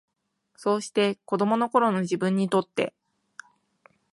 [0.55, 2.95] そうして、子供の頃の自分にとって、